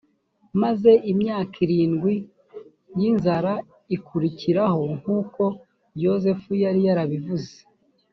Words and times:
maze 0.61 0.91
imyaka 1.11 1.55
irindwi 1.65 2.13
y 2.99 3.01
inzara 3.09 3.53
ikurikiraho 3.95 4.81
nk 4.99 5.05
uko 5.19 5.43
yozefu 6.03 6.49
yari 6.63 6.81
yarabivuze 6.87 7.53